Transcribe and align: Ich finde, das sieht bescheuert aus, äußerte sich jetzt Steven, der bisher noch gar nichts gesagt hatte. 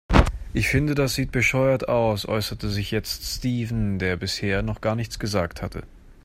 Ich 0.51 0.67
finde, 0.67 0.95
das 0.95 1.13
sieht 1.13 1.31
bescheuert 1.31 1.87
aus, 1.87 2.27
äußerte 2.27 2.69
sich 2.71 2.89
jetzt 2.89 3.23
Steven, 3.35 3.99
der 3.99 4.17
bisher 4.17 4.63
noch 4.63 4.81
gar 4.81 4.95
nichts 4.95 5.19
gesagt 5.19 5.61
hatte. 5.61 5.83